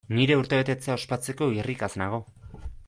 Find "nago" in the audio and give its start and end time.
2.05-2.23